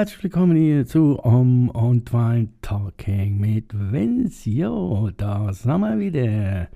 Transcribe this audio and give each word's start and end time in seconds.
Herzlich 0.00 0.22
willkommen 0.22 0.56
hier 0.56 0.86
zu 0.86 1.18
Um 1.18 1.68
und 1.68 2.10
Wein 2.14 2.54
Talking 2.62 3.38
mit 3.38 3.66
Vince. 3.74 4.48
Jo, 4.48 5.10
da 5.14 5.52
sind 5.52 5.78
wir 5.78 5.98
wieder. 5.98 6.68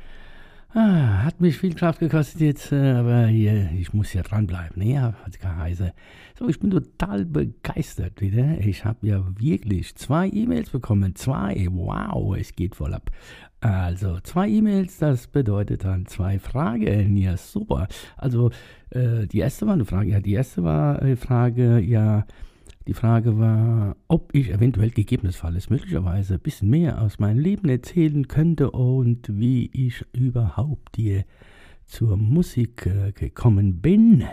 Ah, 0.74 1.23
hat 1.24 1.41
mich 1.41 1.56
viel 1.56 1.73
Kraft 1.73 2.01
gekostet 2.01 2.42
jetzt, 2.42 2.70
äh, 2.70 2.91
aber 2.91 3.29
hier, 3.29 3.70
ich 3.73 3.95
muss 3.95 4.10
hier 4.10 4.24
dranbleiben. 4.24 4.77
Ne, 4.77 5.01
hat 5.01 5.41
geheißen. 5.41 5.92
So, 6.38 6.51
ich 6.51 6.60
bin 6.60 6.70
total 6.70 7.24
begeistert 7.24 8.20
wieder. 8.20 8.59
Ich 8.60 8.84
habe 8.84 9.06
ja 9.06 9.24
wirklich 9.38 9.96
zwei 9.96 10.29
E-Mails 10.29 10.68
bekommen. 10.68 11.15
Zwei. 11.15 11.66
Wow, 11.70 12.37
es 12.37 12.54
geht 12.54 12.77
voll 12.77 12.93
ab. 12.93 13.10
Also, 13.60 14.20
zwei 14.20 14.51
E-Mails, 14.51 14.98
das 14.98 15.29
bedeutet 15.29 15.84
dann 15.84 16.04
zwei 16.04 16.38
Fragen. 16.38 17.16
Ja, 17.16 17.38
super. 17.38 17.88
Also, 18.18 18.51
äh, 18.91 19.27
die 19.27 19.38
erste 19.38 19.66
war 19.66 19.73
eine 19.73 19.87
Frage. 19.87 20.10
Ja, 20.10 20.20
die 20.20 20.34
erste 20.34 20.62
war 20.62 20.98
eine 20.98 21.16
Frage, 21.16 21.80
ja. 21.80 22.27
Die 22.87 22.93
Frage 22.95 23.38
war, 23.38 23.97
ob 24.09 24.34
ich 24.34 24.51
eventuell 24.51 24.91
gegebenenfalls 24.91 25.71
möglicherweise 25.71 26.35
ein 26.35 26.40
bisschen 26.40 26.68
mehr 26.68 27.01
aus 27.01 27.18
meinem 27.18 27.38
Leben 27.38 27.71
erzählen 27.71 28.29
könnte 28.29 28.71
und 28.73 29.26
wie 29.30 29.71
ich 29.73 30.04
überhaupt 30.13 30.96
hier 30.96 31.24
zur 31.87 32.18
Musik 32.18 32.85
äh, 32.85 33.13
gekommen 33.13 33.80
bin. 33.80 34.24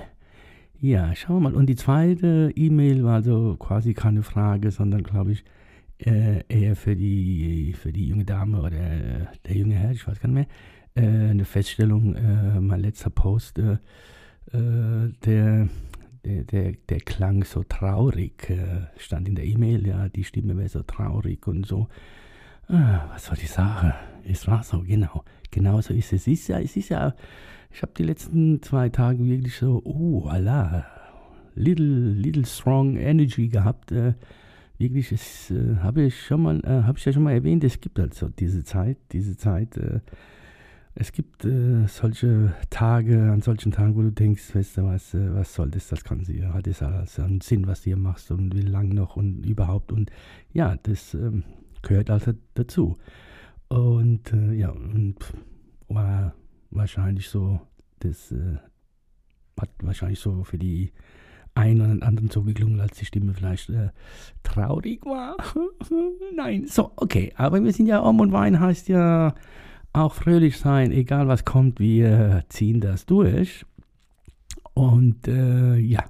Ja, 0.81 1.15
schauen 1.15 1.37
wir 1.37 1.49
mal. 1.51 1.55
Und 1.55 1.67
die 1.67 1.75
zweite 1.75 2.51
E-Mail 2.53 3.05
war 3.05 3.15
also 3.15 3.55
quasi 3.57 3.93
keine 3.93 4.21
Frage, 4.21 4.71
sondern 4.71 5.03
glaube 5.03 5.31
ich 5.31 5.45
äh, 5.99 6.43
eher 6.49 6.75
für 6.75 6.97
die, 6.97 7.73
für 7.73 7.93
die 7.93 8.07
junge 8.07 8.25
Dame 8.25 8.61
oder 8.61 8.71
der 9.45 9.55
junge 9.55 9.75
Herr, 9.75 9.91
ich 9.91 10.05
weiß 10.05 10.19
gar 10.19 10.29
nicht 10.29 10.49
mehr, 10.95 11.05
äh, 11.05 11.29
eine 11.29 11.45
Feststellung, 11.45 12.17
mein 12.59 12.81
letzter 12.81 13.11
Post, 13.11 13.61
der 14.53 15.69
der, 16.25 16.43
der, 16.43 16.73
der 16.89 16.99
klang 16.99 17.43
so 17.43 17.63
traurig, 17.63 18.49
äh, 18.49 18.87
stand 18.97 19.27
in 19.27 19.35
der 19.35 19.45
E-Mail, 19.45 19.87
ja, 19.87 20.09
die 20.09 20.23
Stimme 20.23 20.57
wäre 20.57 20.69
so 20.69 20.83
traurig 20.83 21.47
und 21.47 21.65
so. 21.65 21.87
Ah, 22.67 23.09
was 23.11 23.29
war 23.29 23.37
die 23.37 23.47
Sache? 23.47 23.93
Es 24.23 24.47
war 24.47 24.63
so, 24.63 24.81
genau. 24.81 25.23
Genau 25.49 25.81
so 25.81 25.93
ist 25.93 26.13
es. 26.13 26.21
Es 26.21 26.27
ist 26.27 26.47
ja, 26.47 26.59
es 26.59 26.77
ist 26.77 26.89
ja, 26.89 27.15
ich 27.71 27.81
habe 27.81 27.91
die 27.97 28.03
letzten 28.03 28.61
zwei 28.61 28.89
Tage 28.89 29.25
wirklich 29.25 29.55
so, 29.55 29.81
oh, 29.83 30.27
Allah, 30.27 30.85
little, 31.55 32.11
little 32.11 32.45
strong 32.45 32.95
energy 32.97 33.47
gehabt. 33.47 33.91
Äh, 33.91 34.13
wirklich, 34.77 35.09
das 35.09 35.51
äh, 35.51 35.77
habe 35.77 36.03
ich 36.03 36.25
schon 36.25 36.43
mal, 36.43 36.61
habe 36.63 36.97
ich 36.97 37.05
ja 37.05 37.11
schon 37.11 37.23
mal 37.23 37.33
erwähnt, 37.33 37.63
es 37.63 37.81
gibt 37.81 37.99
also 37.99 38.29
diese 38.29 38.63
Zeit, 38.63 38.97
diese 39.11 39.35
Zeit, 39.35 39.77
es 40.93 41.11
gibt 41.11 41.45
äh, 41.45 41.87
solche 41.87 42.53
Tage, 42.69 43.31
an 43.31 43.41
solchen 43.41 43.71
Tagen, 43.71 43.95
wo 43.95 44.01
du 44.01 44.11
denkst, 44.11 44.53
weißt 44.53 44.77
du 44.77 44.83
was, 44.83 45.13
äh, 45.13 45.33
was 45.33 45.53
soll 45.53 45.69
das, 45.69 45.87
das 45.87 46.03
kann 46.03 46.23
sie, 46.23 46.45
hat 46.45 46.67
das 46.67 46.81
alles 46.81 47.19
einen 47.19 47.41
Sinn, 47.41 47.67
was 47.67 47.81
du 47.81 47.85
hier 47.85 47.97
machst 47.97 48.31
und 48.31 48.55
wie 48.55 48.61
lang 48.61 48.89
noch 48.89 49.15
und 49.15 49.45
überhaupt 49.45 49.91
und 49.91 50.11
ja, 50.51 50.75
das 50.83 51.13
ähm, 51.13 51.43
gehört 51.81 52.09
also 52.09 52.33
dazu. 52.55 52.97
Und 53.69 54.33
äh, 54.33 54.53
ja, 54.53 54.69
und 54.71 55.15
war 55.87 56.33
wahrscheinlich 56.71 57.29
so, 57.29 57.61
das 57.99 58.31
äh, 58.33 58.57
hat 59.59 59.69
wahrscheinlich 59.81 60.19
so 60.19 60.43
für 60.43 60.57
die 60.57 60.91
einen 61.55 61.97
oder 61.97 62.07
anderen 62.07 62.29
so 62.29 62.43
geklungen, 62.43 62.81
als 62.81 62.97
die 62.97 63.05
Stimme 63.05 63.33
vielleicht 63.33 63.69
äh, 63.69 63.89
traurig 64.43 65.05
war. 65.05 65.37
Nein, 66.35 66.65
so, 66.67 66.91
okay, 66.97 67.33
aber 67.35 67.63
wir 67.63 67.71
sind 67.71 67.87
ja 67.87 68.01
Om 68.03 68.19
und 68.19 68.31
Wein 68.31 68.59
heißt 68.59 68.89
ja 68.89 69.33
auch 69.93 70.13
fröhlich 70.13 70.57
sein, 70.57 70.91
egal 70.91 71.27
was 71.27 71.45
kommt, 71.45 71.79
wir 71.79 72.43
ziehen 72.49 72.79
das 72.79 73.05
durch. 73.05 73.65
Und 74.73 75.27
äh, 75.27 75.77
ja, 75.77 76.05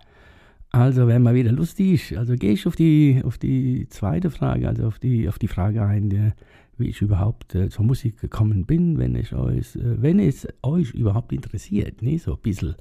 also 0.71 1.07
wäre 1.07 1.19
mal 1.19 1.33
wieder 1.33 1.51
lustig. 1.51 2.17
Also 2.17 2.35
gehe 2.35 2.53
ich 2.53 2.67
auf 2.67 2.75
die, 2.75 3.21
auf 3.25 3.37
die 3.37 3.87
zweite 3.89 4.29
Frage, 4.29 4.67
also 4.67 4.85
auf 4.87 4.99
die, 4.99 5.27
auf 5.27 5.39
die 5.39 5.47
Frage 5.47 5.83
ein, 5.83 6.09
der, 6.09 6.33
wie 6.77 6.89
ich 6.89 7.01
überhaupt 7.01 7.55
äh, 7.55 7.69
zur 7.69 7.85
Musik 7.85 8.19
gekommen 8.21 8.65
bin, 8.65 8.97
wenn 8.97 9.15
ich 9.15 9.33
euch, 9.33 9.75
äh, 9.75 10.01
wenn 10.01 10.19
es 10.19 10.47
euch 10.61 10.91
überhaupt 10.93 11.33
interessiert, 11.33 12.01
ne, 12.01 12.17
so 12.17 12.33
ein 12.33 12.41
bisschen. 12.41 12.75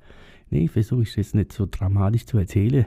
Ne, 0.51 0.69
versuche 0.69 1.03
ich 1.03 1.15
das 1.15 1.35
nicht 1.35 1.53
so 1.53 1.67
dramatisch 1.71 2.27
zu 2.27 2.39
erzählen. 2.39 2.87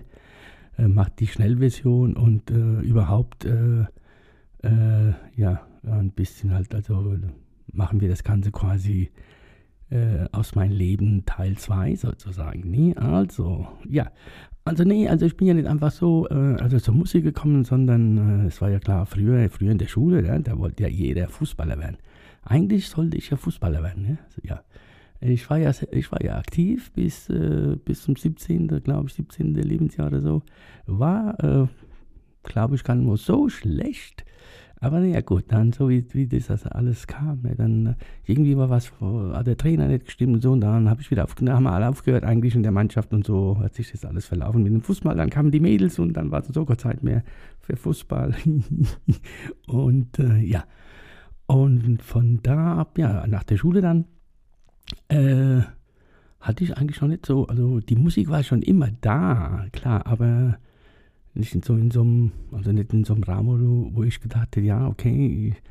Äh, 0.77 0.87
macht 0.87 1.19
die 1.19 1.27
Schnellversion 1.27 2.15
und 2.15 2.51
äh, 2.51 2.81
überhaupt, 2.81 3.45
äh, 3.45 3.85
äh, 4.63 5.13
ja, 5.35 5.61
ein 5.83 6.11
bisschen 6.11 6.53
halt, 6.53 6.73
also 6.73 7.17
machen 7.73 8.01
wir 8.01 8.09
das 8.09 8.23
Ganze 8.23 8.51
quasi 8.51 9.11
äh, 9.89 10.25
aus 10.31 10.55
meinem 10.55 10.71
Leben 10.71 11.25
Teil 11.25 11.57
2 11.57 11.95
sozusagen. 11.95 12.69
Nee, 12.69 12.95
also, 12.95 13.67
ja. 13.87 14.11
Also 14.65 14.85
nee, 14.85 15.09
also 15.09 15.25
ich 15.25 15.35
bin 15.35 15.47
ja 15.47 15.53
nicht 15.53 15.67
einfach 15.67 15.91
so 15.91 16.27
äh, 16.29 16.55
also 16.61 16.79
zur 16.79 16.93
Musik 16.93 17.23
gekommen, 17.23 17.65
sondern 17.65 18.45
äh, 18.45 18.47
es 18.47 18.61
war 18.61 18.69
ja 18.69 18.79
klar, 18.79 19.05
früher, 19.05 19.49
früher 19.49 19.71
in 19.71 19.77
der 19.77 19.87
Schule, 19.87 20.25
ja, 20.25 20.39
da 20.39 20.57
wollte 20.57 20.83
ja 20.83 20.89
jeder 20.89 21.27
Fußballer 21.27 21.77
werden. 21.79 21.97
Eigentlich 22.43 22.87
sollte 22.87 23.17
ich 23.17 23.29
ja 23.29 23.37
Fußballer 23.37 23.83
werden, 23.83 24.05
ja. 24.05 24.17
Also, 24.25 24.41
ja. 24.43 24.63
Ich 25.19 25.49
war 25.49 25.57
ja, 25.57 25.71
ich 25.91 26.11
war 26.11 26.21
ja 26.21 26.37
aktiv 26.37 26.91
bis, 26.91 27.29
äh, 27.29 27.77
bis 27.83 28.01
zum 28.01 28.15
17., 28.15 28.67
glaube 28.83 29.07
ich, 29.07 29.13
17. 29.13 29.53
Lebensjahr 29.55 30.07
oder 30.07 30.21
so. 30.21 30.41
War, 30.85 31.41
äh, 31.41 31.67
glaube 32.43 32.75
ich, 32.75 32.83
gar 32.83 32.95
nicht 32.95 33.23
so 33.23 33.47
schlecht. 33.47 34.25
Aber 34.83 34.99
naja, 34.99 35.21
gut, 35.21 35.45
dann 35.47 35.71
so 35.71 35.87
wie, 35.87 36.05
wie 36.11 36.27
das 36.27 36.51
also 36.51 36.67
alles 36.67 37.07
kam, 37.07 37.39
ne, 37.41 37.55
dann 37.55 37.85
äh, 37.85 37.93
irgendwie 38.25 38.57
war 38.57 38.69
was, 38.69 38.91
hat 38.99 39.47
der 39.47 39.55
Trainer 39.55 39.87
nicht 39.87 40.07
gestimmt 40.07 40.35
und 40.35 40.41
so, 40.41 40.51
und 40.51 40.59
dann 40.59 40.89
habe 40.89 40.99
ich 40.99 41.09
wieder 41.09 41.23
auf, 41.23 41.35
haben 41.39 41.63
wir 41.63 41.71
alle 41.71 41.87
aufgehört 41.87 42.25
eigentlich 42.25 42.53
in 42.53 42.63
der 42.63 42.73
Mannschaft 42.73 43.13
und 43.13 43.25
so 43.25 43.57
hat 43.59 43.75
sich 43.75 43.93
das 43.93 44.03
alles 44.03 44.25
verlaufen 44.25 44.61
mit 44.61 44.73
dem 44.73 44.81
Fußball. 44.81 45.15
Dann 45.15 45.29
kamen 45.29 45.51
die 45.51 45.61
Mädels 45.61 45.99
und 45.99 46.11
dann 46.11 46.31
war 46.31 46.41
es 46.41 46.49
so 46.49 46.65
keine 46.65 46.77
Zeit 46.77 47.01
mehr 47.01 47.23
für 47.61 47.77
Fußball. 47.77 48.35
und 49.67 50.19
äh, 50.19 50.39
ja, 50.39 50.65
und 51.45 52.01
von 52.01 52.41
da 52.43 52.75
ab, 52.75 52.97
ja, 52.97 53.25
nach 53.25 53.43
der 53.43 53.55
Schule 53.55 53.79
dann, 53.79 54.03
äh, 55.07 55.61
hatte 56.41 56.61
ich 56.65 56.75
eigentlich 56.75 56.97
schon 56.97 57.11
nicht 57.11 57.25
so, 57.25 57.47
also 57.47 57.79
die 57.79 57.95
Musik 57.95 58.27
war 58.27 58.43
schon 58.43 58.61
immer 58.61 58.89
da, 58.99 59.65
klar, 59.71 60.05
aber 60.05 60.57
nicht 61.33 61.55
in 61.55 61.61
so, 61.61 61.75
in 61.75 61.91
so 61.91 62.01
einem, 62.01 62.31
also 62.51 62.71
nicht 62.71 62.93
in 62.93 63.03
so 63.03 63.13
einem 63.13 63.23
Rahmen, 63.23 63.95
wo, 63.95 64.03
ich 64.03 64.21
gedacht 64.21 64.55
hätte, 64.55 64.61
ja, 64.61 64.87
okay, 64.87 65.49
ich, 65.49 65.61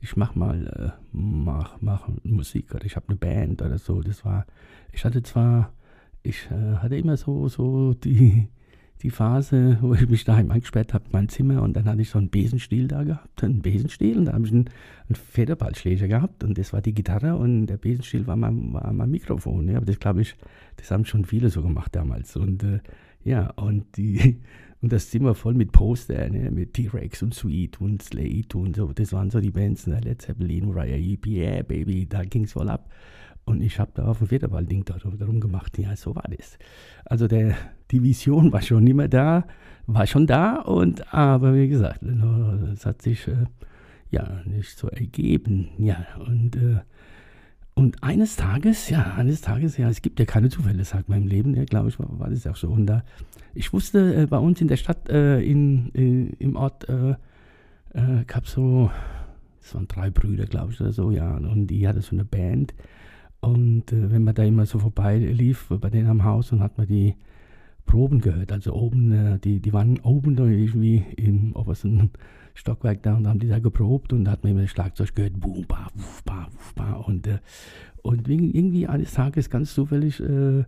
ich 0.00 0.16
mach 0.16 0.34
mal, 0.34 0.66
äh, 0.66 1.00
mach, 1.12 1.80
mach 1.80 2.08
Musik 2.24 2.74
oder 2.74 2.84
ich 2.84 2.96
habe 2.96 3.08
eine 3.08 3.16
Band 3.16 3.62
oder 3.62 3.78
so. 3.78 4.02
Das 4.02 4.24
war, 4.24 4.46
ich 4.92 5.04
hatte 5.04 5.22
zwar, 5.22 5.72
ich 6.22 6.48
äh, 6.50 6.76
hatte 6.76 6.96
immer 6.96 7.16
so, 7.16 7.48
so 7.48 7.94
die, 7.94 8.48
die 9.02 9.10
Phase, 9.10 9.78
wo 9.80 9.94
ich 9.94 10.08
mich 10.08 10.24
daheim 10.24 10.50
eingesperrt 10.50 10.92
habe, 10.92 11.04
mein 11.12 11.28
Zimmer 11.28 11.62
und 11.62 11.74
dann 11.74 11.84
hatte 11.84 12.02
ich 12.02 12.10
so 12.10 12.18
einen 12.18 12.30
Besenstiel 12.30 12.88
da 12.88 13.04
gehabt, 13.04 13.44
einen 13.44 13.62
Besenstiel 13.62 14.18
und 14.18 14.24
da 14.26 14.32
habe 14.32 14.46
ich 14.46 14.52
einen, 14.52 14.70
einen 15.08 15.14
Federballschläger 15.14 16.08
gehabt 16.08 16.42
und 16.42 16.58
das 16.58 16.72
war 16.72 16.80
die 16.82 16.94
Gitarre 16.94 17.36
und 17.36 17.66
der 17.66 17.76
Besenstiel 17.76 18.26
war 18.26 18.36
mein, 18.36 18.72
war 18.72 18.92
mein 18.92 19.10
Mikrofon. 19.10 19.68
Ja, 19.68 19.76
aber 19.76 19.86
das 19.86 20.00
glaube 20.00 20.22
ich, 20.22 20.34
das 20.76 20.90
haben 20.90 21.04
schon 21.04 21.24
viele 21.24 21.48
so 21.50 21.62
gemacht 21.62 21.94
damals 21.94 22.36
und 22.36 22.64
äh, 22.64 22.80
ja, 23.24 23.50
und 23.50 23.96
die, 23.96 24.40
und 24.82 24.92
das 24.92 25.10
Zimmer 25.10 25.34
voll 25.34 25.54
mit 25.54 25.70
Poster, 25.70 26.28
ne, 26.28 26.50
mit 26.50 26.74
T-Rex 26.74 27.22
und 27.22 27.34
Sweet 27.34 27.80
und 27.80 28.02
Slate 28.02 28.58
und 28.58 28.76
so. 28.76 28.92
Das 28.92 29.12
waren 29.12 29.30
so 29.30 29.40
die 29.40 29.52
Bands, 29.52 29.86
ne, 29.86 30.00
Led 30.00 30.20
Zeppelin, 30.20 30.70
Raya 30.72 30.96
Heep, 30.96 31.26
yeah, 31.26 31.62
Baby, 31.62 32.06
da 32.06 32.24
ging 32.24 32.44
es 32.44 32.52
voll 32.52 32.68
ab. 32.68 32.90
Und 33.44 33.62
ich 33.62 33.78
habe 33.78 33.92
da 33.94 34.06
auf 34.06 34.18
dem 34.18 34.26
Federball-Ding 34.26 34.84
darum, 34.84 35.18
darum 35.18 35.40
gemacht. 35.40 35.78
Ja, 35.78 35.96
so 35.96 36.14
war 36.14 36.28
das. 36.36 36.58
Also 37.04 37.26
der, 37.28 37.54
die 37.90 38.02
Vision 38.02 38.52
war 38.52 38.62
schon 38.62 38.86
immer 38.86 39.08
da, 39.08 39.46
war 39.86 40.06
schon 40.06 40.26
da, 40.26 40.56
und 40.56 41.12
aber 41.14 41.54
wie 41.54 41.68
gesagt, 41.68 42.02
es 42.72 42.84
hat 42.84 43.02
sich 43.02 43.26
äh, 43.28 43.46
ja 44.10 44.42
nicht 44.44 44.76
so 44.76 44.88
ergeben. 44.88 45.68
Ja, 45.78 46.06
und 46.26 46.56
äh, 46.56 46.80
und 47.74 48.02
eines 48.02 48.36
Tages, 48.36 48.90
ja, 48.90 49.14
eines 49.16 49.40
Tages, 49.40 49.76
ja, 49.76 49.88
es 49.88 50.02
gibt 50.02 50.18
ja 50.20 50.26
keine 50.26 50.50
Zufälle, 50.50 50.84
sagt 50.84 51.08
im 51.08 51.26
Leben, 51.26 51.54
ja, 51.54 51.64
glaube 51.64 51.88
ich, 51.88 51.98
war, 51.98 52.18
war, 52.18 52.28
das 52.28 52.46
auch 52.46 52.56
so. 52.56 52.68
Und 52.68 52.86
da, 52.86 53.02
ich 53.54 53.72
wusste, 53.72 54.14
äh, 54.14 54.26
bei 54.26 54.38
uns 54.38 54.60
in 54.60 54.68
der 54.68 54.76
Stadt, 54.76 55.08
äh, 55.08 55.40
in, 55.40 55.88
in, 55.90 56.32
im 56.34 56.56
Ort, 56.56 56.88
äh, 56.88 57.12
äh 57.94 58.24
gab 58.26 58.44
es 58.44 58.52
so, 58.52 58.90
das 59.60 59.74
waren 59.74 59.88
drei 59.88 60.10
Brüder, 60.10 60.44
glaube 60.44 60.72
ich, 60.72 60.80
oder 60.80 60.92
so, 60.92 61.10
ja, 61.10 61.36
und 61.36 61.68
die 61.68 61.88
hatte 61.88 62.02
so 62.02 62.14
eine 62.14 62.24
Band. 62.24 62.74
Und 63.40 63.92
äh, 63.92 64.10
wenn 64.10 64.22
man 64.22 64.34
da 64.34 64.44
immer 64.44 64.66
so 64.66 64.78
vorbei 64.78 65.18
lief, 65.18 65.68
bei 65.68 65.88
denen 65.88 66.08
am 66.08 66.24
Haus, 66.24 66.52
und 66.52 66.60
hat 66.60 66.76
man 66.78 66.86
die 66.86 67.14
Proben 67.86 68.20
gehört. 68.20 68.52
Also 68.52 68.74
oben, 68.74 69.12
äh, 69.12 69.38
die, 69.38 69.60
die 69.60 69.72
waren 69.72 69.98
oben 70.00 70.36
irgendwie 70.36 71.04
im 71.16 71.54
obersten 71.56 72.10
Stockwerk 72.54 73.02
da 73.02 73.14
und 73.14 73.26
haben 73.26 73.38
die 73.38 73.48
da 73.48 73.58
geprobt 73.58 74.12
und 74.12 74.24
da 74.24 74.32
hat 74.32 74.42
man 74.42 74.52
immer 74.52 74.62
das 74.62 74.70
Schlagzeug 74.70 75.14
gehört, 75.14 75.40
boom, 75.40 75.64
ba, 75.66 75.88
wuf, 75.94 76.22
ba, 76.24 76.48
wuf, 76.52 76.74
ba. 76.74 76.92
Und, 76.92 77.26
äh, 77.26 77.38
und 78.02 78.28
irgendwie 78.28 78.86
eines 78.86 79.12
Tages 79.14 79.50
ganz 79.50 79.74
zufällig, 79.74 80.20
äh, 80.20 80.64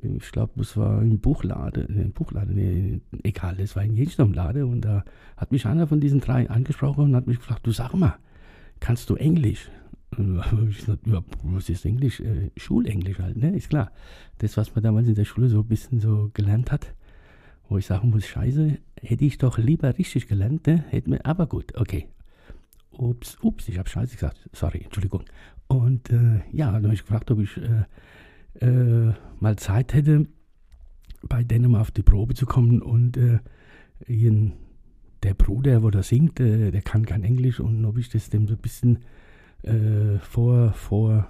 ich 0.00 0.30
glaube, 0.30 0.60
es 0.60 0.76
war 0.76 1.02
im 1.02 1.18
Buchladen, 1.18 2.00
im 2.00 2.12
Buchladen, 2.12 2.54
nee, 2.54 3.00
egal, 3.24 3.58
es 3.58 3.74
war 3.74 3.82
in 3.82 3.96
Jenstromlade 3.96 4.64
und 4.66 4.82
da 4.82 5.04
hat 5.36 5.52
mich 5.52 5.66
einer 5.66 5.86
von 5.86 6.00
diesen 6.00 6.20
drei 6.20 6.48
angesprochen 6.48 7.04
und 7.04 7.16
hat 7.16 7.26
mich 7.26 7.38
gefragt, 7.38 7.66
du 7.66 7.72
sag 7.72 7.94
mal, 7.94 8.16
kannst 8.80 9.10
du 9.10 9.16
Englisch? 9.16 9.70
ich 10.70 10.78
gesagt, 10.78 11.06
ja, 11.06 11.22
was 11.42 11.68
ist 11.68 11.84
Englisch? 11.84 12.20
Äh, 12.20 12.50
Schulenglisch 12.56 13.18
halt, 13.18 13.36
ne? 13.36 13.54
Ist 13.54 13.68
klar. 13.68 13.92
Das, 14.38 14.56
was 14.56 14.74
man 14.74 14.82
damals 14.82 15.08
in 15.08 15.14
der 15.14 15.24
Schule 15.24 15.48
so 15.48 15.60
ein 15.60 15.68
bisschen 15.68 16.00
so 16.00 16.30
gelernt 16.32 16.72
hat, 16.72 16.94
wo 17.68 17.78
ich 17.78 17.86
sagen 17.86 18.10
muss, 18.10 18.26
scheiße, 18.26 18.78
hätte 19.02 19.24
ich 19.24 19.38
doch 19.38 19.58
lieber 19.58 19.96
richtig 19.98 20.28
gelernt, 20.28 20.66
ne? 20.66 20.84
Hätte 20.88 21.10
mir, 21.10 21.24
aber 21.24 21.46
gut, 21.46 21.74
okay. 21.76 22.08
Ups, 22.90 23.38
ups, 23.42 23.68
ich 23.68 23.78
habe 23.78 23.88
scheiße 23.88 24.14
gesagt. 24.14 24.48
Sorry, 24.52 24.80
Entschuldigung. 24.84 25.24
Und 25.68 26.10
äh, 26.10 26.40
ja, 26.50 26.72
dann 26.72 26.84
habe 26.84 26.94
ich 26.94 27.02
gefragt, 27.02 27.30
ob 27.30 27.40
ich 27.40 27.56
äh, 27.56 27.84
äh, 28.64 29.12
mal 29.38 29.56
Zeit 29.56 29.94
hätte, 29.94 30.26
bei 31.22 31.44
denen 31.44 31.70
mal 31.70 31.80
auf 31.80 31.90
die 31.90 32.02
Probe 32.02 32.34
zu 32.34 32.46
kommen 32.46 32.82
und 32.82 33.16
äh, 33.16 33.38
ihren, 34.06 34.54
der 35.22 35.34
Bruder, 35.34 35.82
wo 35.82 35.90
der 35.90 36.02
singt, 36.02 36.40
äh, 36.40 36.70
der 36.70 36.82
kann 36.82 37.06
kein 37.06 37.22
Englisch 37.22 37.60
und 37.60 37.84
ob 37.84 37.98
ich 37.98 38.08
das 38.08 38.30
dem 38.30 38.48
so 38.48 38.54
ein 38.54 38.60
bisschen 38.60 39.00
äh, 39.62 40.18
vor, 40.20 40.72
vor, 40.72 41.28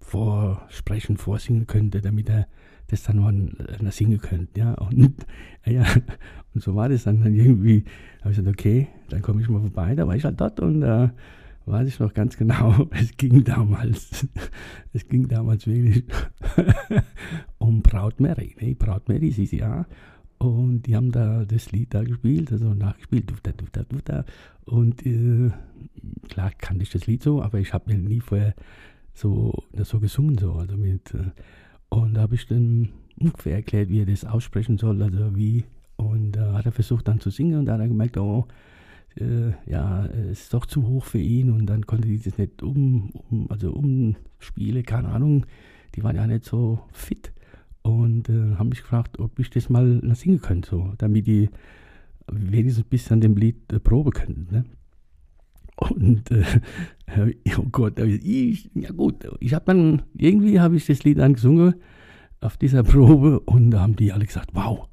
vorsprechen, 0.00 1.16
vorsingen 1.16 1.66
könnte, 1.66 2.00
damit 2.00 2.28
er 2.28 2.46
das 2.88 3.02
dann 3.04 3.18
mal 3.18 3.92
singen 3.92 4.18
könnte. 4.18 4.60
Ja? 4.60 4.74
Und, 4.74 5.14
ja, 5.66 5.84
und 6.54 6.62
so 6.62 6.74
war 6.74 6.88
das 6.88 7.04
dann, 7.04 7.22
dann 7.22 7.34
irgendwie. 7.34 7.84
habe 8.20 8.30
ich 8.30 8.38
gesagt, 8.38 8.58
okay, 8.58 8.88
dann 9.08 9.22
komme 9.22 9.40
ich 9.40 9.48
mal 9.48 9.60
vorbei. 9.60 9.94
Da 9.94 10.06
war 10.06 10.16
ich 10.16 10.24
halt 10.24 10.40
dort 10.40 10.60
und 10.60 10.82
äh, 10.82 11.08
weiß 11.66 11.88
ich 11.88 11.98
noch 12.00 12.14
ganz 12.14 12.36
genau, 12.36 12.88
es 12.90 13.16
ging 13.16 13.44
damals, 13.44 14.26
es 14.92 15.08
ging 15.08 15.28
damals 15.28 15.66
wirklich 15.66 16.04
um 17.58 17.82
Braut 17.82 18.20
Mary. 18.20 18.54
Ne? 18.60 18.74
Braut 18.74 19.08
Mary, 19.08 19.30
sie 19.30 19.44
ist 19.44 19.52
ja. 19.52 19.86
Und 20.38 20.82
die 20.82 20.96
haben 20.96 21.12
da 21.12 21.44
das 21.44 21.70
Lied 21.70 21.94
da 21.94 22.02
gespielt, 22.02 22.50
also 22.50 22.74
nachgespielt, 22.74 23.30
dufta, 23.30 23.52
dufta, 23.52 23.84
dufta. 23.84 24.24
Und 24.64 25.06
äh, 25.06 25.50
klar 26.28 26.50
kannte 26.58 26.82
ich 26.82 26.90
das 26.90 27.06
Lied 27.06 27.22
so, 27.22 27.42
aber 27.42 27.60
ich 27.60 27.72
habe 27.72 27.92
mir 27.92 27.98
nie 27.98 28.20
vorher 28.20 28.54
so, 29.14 29.62
das 29.72 29.88
so 29.88 30.00
gesungen, 30.00 30.38
so, 30.38 30.54
also 30.54 30.76
mit, 30.76 31.14
äh, 31.14 31.30
und 31.92 32.14
da 32.14 32.22
habe 32.22 32.36
ich 32.36 32.46
dann 32.46 32.88
ungefähr 33.20 33.56
erklärt, 33.56 33.90
wie 33.90 34.00
er 34.00 34.06
das 34.06 34.24
aussprechen 34.24 34.78
soll, 34.78 35.02
also 35.02 35.36
wie, 35.36 35.64
und 35.96 36.32
da 36.32 36.52
äh, 36.52 36.54
hat 36.54 36.64
er 36.64 36.72
versucht 36.72 37.06
dann 37.06 37.20
zu 37.20 37.28
singen 37.28 37.58
und 37.58 37.66
da 37.66 37.74
hat 37.74 37.80
er 37.80 37.88
gemerkt, 37.88 38.16
oh, 38.16 38.46
äh, 39.16 39.50
ja, 39.70 40.06
es 40.06 40.44
ist 40.44 40.54
doch 40.54 40.64
zu 40.64 40.86
hoch 40.86 41.04
für 41.04 41.18
ihn 41.18 41.50
und 41.50 41.66
dann 41.66 41.86
konnte 41.86 42.08
die 42.08 42.18
das 42.18 42.38
nicht 42.38 42.62
um, 42.62 43.10
um 43.28 43.50
also 43.50 43.72
umspielen, 43.72 44.84
keine 44.84 45.08
Ahnung, 45.08 45.44
die 45.94 46.02
waren 46.02 46.16
ja 46.16 46.26
nicht 46.26 46.46
so 46.46 46.80
fit 46.92 47.30
und 47.82 48.30
äh, 48.30 48.54
haben 48.56 48.70
mich 48.70 48.80
gefragt, 48.80 49.18
ob 49.18 49.38
ich 49.38 49.50
das 49.50 49.68
mal 49.68 50.00
singen 50.14 50.40
könnte, 50.40 50.70
so, 50.70 50.94
damit 50.96 51.26
die 51.26 51.50
wenigstens 52.26 52.86
ein 52.86 52.88
bisschen 52.88 53.14
an 53.14 53.20
dem 53.20 53.36
Lied 53.36 53.70
äh, 53.70 53.78
proben 53.78 54.12
könnten. 54.12 54.46
Ne? 54.50 54.64
Und 55.76 56.30
äh, 56.30 56.44
oh 57.58 57.66
Gott, 57.70 57.98
ich, 57.98 58.70
ja 58.74 58.90
gut, 58.90 59.26
ich 59.40 59.54
habe 59.54 59.64
dann, 59.66 60.02
irgendwie 60.16 60.60
habe 60.60 60.76
ich 60.76 60.86
das 60.86 61.02
Lied 61.04 61.18
dann 61.18 61.34
gesungen 61.34 61.74
auf 62.40 62.56
dieser 62.56 62.82
Probe 62.82 63.40
und 63.40 63.70
da 63.70 63.80
haben 63.80 63.96
die 63.96 64.12
alle 64.12 64.26
gesagt, 64.26 64.50
wow, 64.52 64.88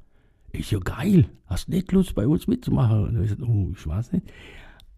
ist 0.52 0.70
ja 0.70 0.78
geil, 0.78 1.26
hast 1.46 1.68
nicht 1.68 1.92
Lust 1.92 2.14
bei 2.14 2.26
uns 2.26 2.46
mitzumachen? 2.46 3.04
Und 3.04 3.14
ich 3.16 3.22
gesagt, 3.22 3.42
oh, 3.42 3.70
ich 3.72 3.86
weiß 3.86 4.12
nicht. 4.12 4.32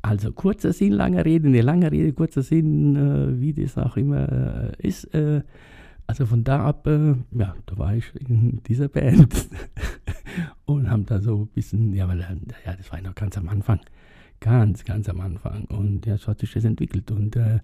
Also 0.02 0.32
kurzer 0.32 0.72
Sinn, 0.72 0.92
langer 0.92 1.24
Rede, 1.24 1.48
eine 1.48 1.60
lange 1.60 1.90
Rede, 1.90 2.12
kurzer 2.12 2.42
Sinn, 2.42 2.96
äh, 2.96 3.40
wie 3.40 3.52
das 3.52 3.78
auch 3.78 3.96
immer 3.96 4.72
äh, 4.80 4.86
ist. 4.86 5.04
Äh, 5.14 5.42
also 6.06 6.26
von 6.26 6.42
da 6.42 6.64
ab, 6.64 6.86
äh, 6.86 7.14
ja, 7.30 7.54
da 7.66 7.78
war 7.78 7.94
ich 7.94 8.12
in 8.16 8.60
dieser 8.64 8.88
Band 8.88 9.48
und 10.64 10.90
haben 10.90 11.06
da 11.06 11.20
so 11.20 11.42
ein 11.42 11.46
bisschen, 11.48 11.94
ja, 11.94 12.08
weil 12.08 12.20
ja, 12.20 12.74
das 12.76 12.90
war 12.90 12.98
ja 12.98 13.08
noch 13.08 13.14
ganz 13.14 13.38
am 13.38 13.48
Anfang, 13.48 13.80
ganz, 14.42 14.84
ganz 14.84 15.08
am 15.08 15.20
Anfang. 15.20 15.64
Und 15.66 16.04
ja, 16.04 16.18
so 16.18 16.28
hat 16.28 16.40
sich 16.40 16.52
das 16.52 16.64
entwickelt. 16.64 17.10
Und 17.10 17.36
äh, 17.36 17.60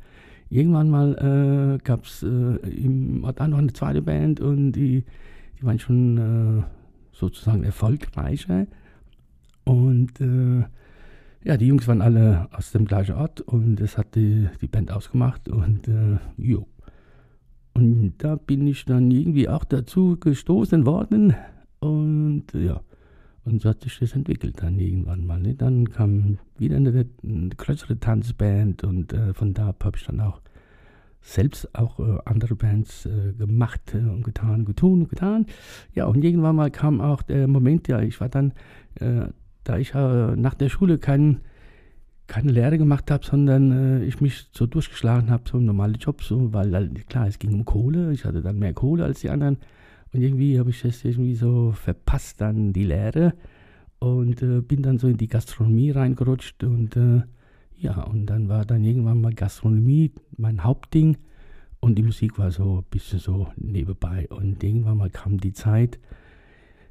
irgendwann 0.48 0.88
mal 0.88 1.76
äh, 1.76 1.84
gab 1.84 2.04
es 2.04 2.22
äh, 2.22 2.26
im 2.26 3.24
Ort 3.24 3.40
noch 3.40 3.58
eine 3.58 3.72
zweite 3.72 4.00
Band 4.00 4.40
und 4.40 4.72
die, 4.72 5.04
die 5.58 5.64
waren 5.64 5.78
schon 5.78 6.60
äh, 6.60 6.62
sozusagen 7.12 7.64
erfolgreicher 7.64 8.66
und 9.64 10.20
äh, 10.20 10.64
ja, 11.44 11.56
die 11.56 11.66
Jungs 11.66 11.86
waren 11.86 12.02
alle 12.02 12.48
aus 12.52 12.72
dem 12.72 12.84
gleichen 12.84 13.14
Ort 13.14 13.40
und 13.40 13.76
das 13.76 13.98
hat 13.98 14.14
die, 14.14 14.48
die 14.60 14.66
Band 14.66 14.90
ausgemacht 14.90 15.48
und 15.48 15.88
äh, 15.88 16.18
jo, 16.36 16.66
und 17.78 18.14
da 18.18 18.34
bin 18.34 18.66
ich 18.66 18.86
dann 18.86 19.08
irgendwie 19.10 19.48
auch 19.48 19.62
dazu 19.62 20.16
gestoßen 20.18 20.84
worden. 20.84 21.36
Und 21.78 22.46
ja, 22.52 22.80
und 23.48 23.62
so 23.62 23.70
hat 23.70 23.82
sich 23.82 23.98
das 23.98 24.12
entwickelt 24.12 24.62
dann 24.62 24.78
irgendwann 24.78 25.26
mal. 25.26 25.40
Ne? 25.40 25.54
Dann 25.54 25.90
kam 25.90 26.38
wieder 26.56 26.76
eine, 26.76 27.06
eine 27.22 27.48
größere 27.50 27.98
Tanzband 27.98 28.84
und 28.84 29.12
äh, 29.12 29.34
von 29.34 29.54
da 29.54 29.66
habe 29.66 29.96
ich 29.96 30.04
dann 30.04 30.20
auch 30.20 30.40
selbst 31.20 31.74
auch 31.74 31.98
äh, 31.98 32.18
andere 32.24 32.54
Bands 32.54 33.06
äh, 33.06 33.32
gemacht 33.32 33.94
äh, 33.94 33.98
und 33.98 34.24
getan, 34.24 34.64
getun 34.64 35.02
und 35.02 35.08
getan. 35.10 35.46
Ja, 35.94 36.06
und 36.06 36.24
irgendwann 36.24 36.56
mal 36.56 36.70
kam 36.70 37.00
auch 37.00 37.22
der 37.22 37.48
Moment, 37.48 37.88
ja, 37.88 38.00
ich 38.00 38.20
war 38.20 38.28
dann, 38.28 38.52
äh, 38.96 39.26
da 39.64 39.78
ich 39.78 39.94
äh, 39.94 40.36
nach 40.36 40.54
der 40.54 40.68
Schule 40.68 40.98
keinen 40.98 41.40
keine 42.28 42.52
Lehre 42.52 42.76
gemacht 42.76 43.10
habe, 43.10 43.24
sondern 43.24 43.72
äh, 43.72 44.04
ich 44.04 44.20
mich 44.20 44.48
so 44.52 44.66
durchgeschlagen 44.66 45.30
habe, 45.30 45.44
so 45.50 45.58
normale 45.58 45.94
Jobs, 45.94 46.28
so, 46.28 46.52
weil 46.52 46.90
klar, 47.08 47.26
es 47.26 47.38
ging 47.38 47.54
um 47.54 47.64
Kohle, 47.64 48.12
ich 48.12 48.24
hatte 48.24 48.42
dann 48.42 48.58
mehr 48.58 48.74
Kohle 48.74 49.04
als 49.04 49.20
die 49.20 49.30
anderen 49.30 49.56
und 50.12 50.22
irgendwie 50.22 50.58
habe 50.58 50.70
ich 50.70 50.82
das 50.82 51.04
irgendwie 51.04 51.34
so 51.34 51.72
verpasst, 51.72 52.40
dann 52.40 52.72
die 52.72 52.84
Lehre 52.84 53.34
und 53.98 54.42
äh, 54.42 54.60
bin 54.60 54.82
dann 54.82 54.98
so 54.98 55.08
in 55.08 55.16
die 55.16 55.28
Gastronomie 55.28 55.90
reingerutscht 55.90 56.64
und 56.64 56.96
äh, 56.96 57.22
ja, 57.76 58.02
und 58.02 58.26
dann 58.26 58.48
war 58.48 58.64
dann 58.64 58.84
irgendwann 58.84 59.20
mal 59.20 59.34
Gastronomie 59.34 60.12
mein 60.36 60.64
Hauptding 60.64 61.16
und 61.80 61.96
die 61.96 62.02
Musik 62.02 62.38
war 62.38 62.50
so 62.50 62.78
ein 62.78 62.84
bisschen 62.90 63.18
so 63.18 63.48
nebenbei 63.56 64.26
und 64.30 64.62
irgendwann 64.62 64.98
mal 64.98 65.10
kam 65.10 65.38
die 65.38 65.52
Zeit, 65.52 65.98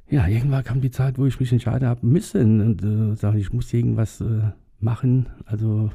ja, 0.08 0.26
irgendwann 0.26 0.64
kam 0.64 0.80
die 0.80 0.90
Zeit, 0.90 1.18
wo 1.18 1.26
ich 1.26 1.38
mich 1.40 1.52
entscheiden 1.52 1.86
habe 1.86 2.06
müssen 2.06 2.60
und 2.60 2.82
äh, 2.82 3.16
sage, 3.16 3.38
ich 3.38 3.52
muss 3.52 3.72
irgendwas 3.72 4.20
äh, 4.20 4.52
machen, 4.80 5.28
also 5.44 5.90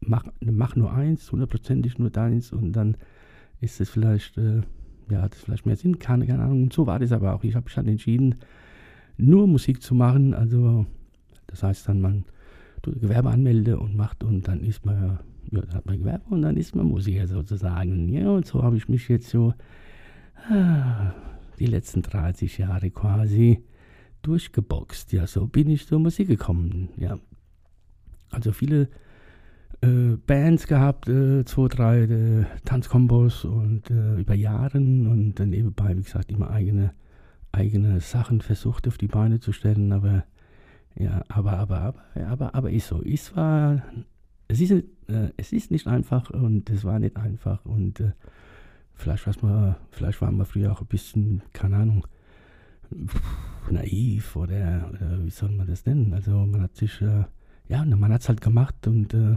mach, 0.00 0.24
mach 0.40 0.74
nur 0.74 0.92
eins, 0.92 1.30
hundertprozentig 1.30 1.98
nur 1.98 2.10
deins 2.10 2.52
und 2.52 2.72
dann 2.72 2.96
ist 3.60 3.80
es 3.80 3.90
vielleicht, 3.90 4.38
äh, 4.38 4.62
ja, 5.10 5.22
hat 5.22 5.34
es 5.34 5.42
vielleicht 5.42 5.66
mehr 5.66 5.76
Sinn, 5.76 5.98
keine, 5.98 6.26
keine 6.26 6.42
Ahnung. 6.44 6.64
Und 6.64 6.72
so 6.72 6.86
war 6.86 6.98
das 6.98 7.12
aber 7.12 7.34
auch. 7.34 7.44
Ich 7.44 7.54
habe 7.54 7.64
mich 7.64 7.74
dann 7.74 7.86
entschieden, 7.86 8.36
nur 9.16 9.46
Musik 9.46 9.82
zu 9.82 9.94
machen. 9.94 10.34
Also, 10.34 10.86
das 11.46 11.62
heißt 11.62 11.88
dann, 11.88 12.00
man 12.00 12.24
tut 12.82 13.00
Gewerbe 13.00 13.30
anmelde 13.30 13.78
und 13.78 13.96
macht 13.96 14.24
und 14.24 14.46
dann 14.48 14.60
ist 14.60 14.86
man, 14.86 15.18
ja, 15.50 15.60
dann 15.60 15.74
hat 15.74 15.86
man 15.86 15.98
Gewerbe 15.98 16.24
und 16.30 16.42
dann 16.42 16.56
ist 16.56 16.74
man 16.74 16.86
Musiker 16.86 17.26
sozusagen. 17.26 18.08
Ja, 18.08 18.30
und 18.30 18.46
so 18.46 18.62
habe 18.62 18.76
ich 18.76 18.88
mich 18.88 19.08
jetzt 19.08 19.30
so 19.30 19.54
ah, 20.50 21.14
die 21.58 21.66
letzten 21.66 22.02
30 22.02 22.58
Jahre 22.58 22.90
quasi 22.90 23.62
durchgeboxt. 24.22 25.12
Ja, 25.12 25.26
so 25.26 25.46
bin 25.46 25.68
ich 25.68 25.86
zur 25.86 25.98
Musik 25.98 26.28
gekommen. 26.28 26.88
Ja, 26.96 27.18
also 28.30 28.52
viele 28.52 28.88
äh, 29.80 30.16
Bands 30.26 30.66
gehabt, 30.66 31.08
äh, 31.08 31.44
zwei, 31.44 31.68
drei 31.68 32.00
äh, 32.02 32.44
Tanzkombos 32.64 33.44
und 33.44 33.90
äh, 33.90 34.16
über 34.20 34.34
Jahre 34.34 34.78
und 34.78 35.34
dann 35.36 35.50
nebenbei, 35.50 35.96
wie 35.96 36.02
gesagt, 36.02 36.32
immer 36.32 36.50
eigene, 36.50 36.92
eigene 37.52 38.00
Sachen 38.00 38.40
versucht 38.40 38.88
auf 38.88 38.98
die 38.98 39.08
Beine 39.08 39.40
zu 39.40 39.52
stellen, 39.52 39.92
aber 39.92 40.24
ja, 40.96 41.22
aber, 41.28 41.52
aber, 41.52 41.80
aber, 41.80 42.02
aber, 42.26 42.54
aber 42.54 42.70
ist 42.70 42.88
so. 42.88 43.02
Es 43.02 43.36
war, 43.36 43.82
es 44.48 44.60
ist, 44.60 44.72
äh, 44.72 45.30
es 45.36 45.52
ist 45.52 45.70
nicht 45.70 45.86
einfach 45.86 46.30
und 46.30 46.70
es 46.70 46.84
war 46.84 46.98
nicht 46.98 47.16
einfach 47.16 47.64
und 47.64 48.00
äh, 48.00 48.12
vielleicht, 48.94 49.26
was 49.26 49.42
man, 49.42 49.76
vielleicht 49.90 50.20
waren 50.20 50.36
wir 50.36 50.44
früher 50.44 50.72
auch 50.72 50.80
ein 50.80 50.88
bisschen, 50.88 51.42
keine 51.52 51.76
Ahnung, 51.76 52.06
naiv 53.70 54.34
oder, 54.34 54.90
oder 54.90 55.24
wie 55.24 55.30
soll 55.30 55.50
man 55.50 55.66
das 55.66 55.86
nennen? 55.86 56.14
Also 56.14 56.32
man 56.46 56.62
hat 56.62 56.74
sich 56.74 57.00
ja, 57.68 57.84
Mann 57.84 58.12
hat 58.12 58.22
es 58.22 58.28
halt 58.28 58.40
gemacht 58.40 58.86
und 58.86 59.12
äh, 59.14 59.36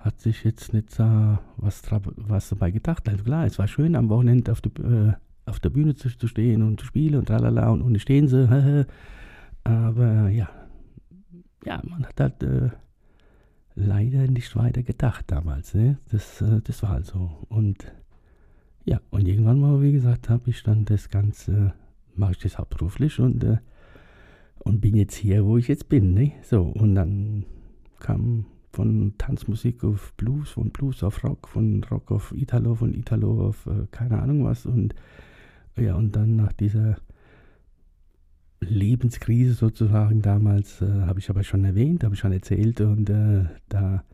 hat 0.00 0.20
sich 0.20 0.44
jetzt 0.44 0.72
nicht 0.72 0.98
äh, 0.98 1.36
was, 1.56 1.82
was 2.16 2.48
dabei 2.48 2.70
gedacht. 2.70 3.08
Also 3.08 3.24
klar, 3.24 3.44
es 3.44 3.58
war 3.58 3.68
schön 3.68 3.94
am 3.94 4.08
Wochenende 4.08 4.50
auf, 4.52 4.60
die, 4.60 4.70
äh, 4.82 5.12
auf 5.46 5.60
der 5.60 5.70
Bühne 5.70 5.94
zu, 5.94 6.08
zu, 6.08 6.26
stehen 6.26 6.62
und 6.62 6.80
zu 6.80 6.86
spielen 6.86 7.16
und 7.16 7.26
tralala 7.26 7.68
und, 7.68 7.82
und 7.82 7.98
stehen 8.00 8.26
sie. 8.26 8.48
Aber 9.64 10.28
ja, 10.30 10.48
ja, 11.64 11.82
man 11.84 12.06
hat 12.06 12.18
halt 12.18 12.42
äh, 12.42 12.70
leider 13.74 14.26
nicht 14.26 14.56
weiter 14.56 14.82
gedacht 14.82 15.26
damals. 15.28 15.74
Ne? 15.74 15.98
Das, 16.10 16.40
äh, 16.40 16.60
das 16.62 16.82
war 16.82 16.90
halt 16.90 17.06
so. 17.06 17.46
Und 17.48 17.92
ja, 18.84 19.00
und 19.10 19.28
irgendwann 19.28 19.60
mal, 19.60 19.82
wie 19.82 19.92
gesagt, 19.92 20.30
habe 20.30 20.48
ich 20.48 20.62
dann 20.62 20.86
das 20.86 21.10
Ganze 21.10 21.74
mache 22.16 22.32
ich 22.32 22.38
das 22.38 22.58
hauptberuflich 22.58 23.18
und, 23.20 23.44
äh, 23.44 23.58
und 24.60 24.80
bin 24.80 24.96
jetzt 24.96 25.14
hier, 25.14 25.44
wo 25.44 25.58
ich 25.58 25.68
jetzt 25.68 25.88
bin. 25.88 26.14
Ne? 26.14 26.32
So, 26.42 26.62
und 26.62 26.94
dann 26.94 27.44
kam 27.98 28.46
von 28.72 29.14
Tanzmusik 29.18 29.84
auf 29.84 30.12
Blues, 30.16 30.50
von 30.50 30.70
Blues 30.70 31.02
auf 31.02 31.24
Rock, 31.24 31.48
von 31.48 31.82
Rock 31.84 32.10
auf 32.10 32.32
Italo, 32.32 32.74
von 32.74 32.94
Italo 32.94 33.48
auf 33.48 33.66
äh, 33.66 33.86
keine 33.90 34.20
Ahnung 34.22 34.44
was. 34.44 34.66
Und 34.66 34.94
ja, 35.76 35.94
und 35.94 36.14
dann 36.16 36.36
nach 36.36 36.52
dieser 36.52 36.98
Lebenskrise 38.60 39.54
sozusagen 39.54 40.22
damals, 40.22 40.82
äh, 40.82 40.86
habe 41.02 41.18
ich 41.18 41.30
aber 41.30 41.42
schon 41.42 41.64
erwähnt, 41.64 42.04
habe 42.04 42.14
ich 42.14 42.20
schon 42.20 42.32
erzählt, 42.32 42.80
und 42.80 43.08
äh, 43.08 43.44
da 43.68 44.04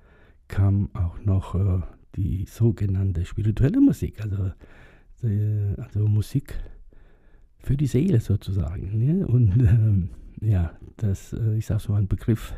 kam 0.49 0.91
auch 0.95 1.21
noch 1.25 1.55
äh, 1.55 1.81
die 2.15 2.47
sogenannte 2.47 3.25
spirituelle 3.25 3.81
Musik, 3.81 4.23
also, 4.23 4.53
äh, 5.23 5.75
also 5.79 6.07
Musik 6.07 6.55
für 7.59 7.77
die 7.77 7.89
Seele 7.89 8.21
sozusagen. 8.21 8.99
Ne? 8.99 9.27
Und 9.27 9.51
ähm, 9.59 10.11
ja, 10.41 10.73
das, 10.97 11.33
äh, 11.33 11.57
ich 11.57 11.67
sage 11.67 11.81
so 11.81 11.95
ein 11.95 12.07
Begriff, 12.07 12.55